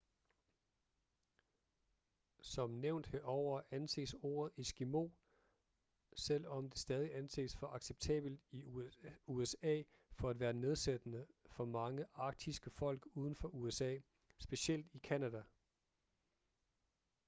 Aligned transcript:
som 2.41 2.69
nævnt 2.69 3.07
herover 3.07 3.61
anses 3.71 4.15
ordet 4.21 4.53
eskimo 4.57 5.09
selvom 6.17 6.69
det 6.69 6.79
stadig 6.79 7.15
anses 7.15 7.55
for 7.57 7.67
acceptabelt 7.67 8.41
i 8.51 8.63
usa 9.27 9.83
for 10.13 10.29
at 10.29 10.39
være 10.39 10.53
nedsættende 10.53 11.27
for 11.49 11.65
mange 11.65 12.05
arktiske 12.13 12.69
folk 12.69 13.05
uden 13.13 13.35
for 13.35 13.47
usa 13.47 13.97
specielt 14.39 14.85
i 14.93 14.99
canada 14.99 15.43